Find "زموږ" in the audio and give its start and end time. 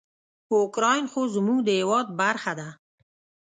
1.35-1.59